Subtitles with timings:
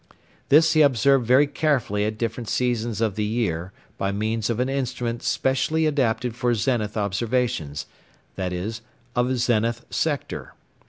[0.49, 4.67] This he observed very carefully at different seasons of the year by means of an
[4.67, 7.85] instrument specially adapted for zenith observations,
[8.35, 8.81] viz.
[9.15, 10.55] a zenith sector.